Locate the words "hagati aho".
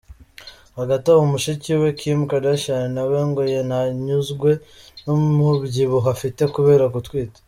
0.77-1.21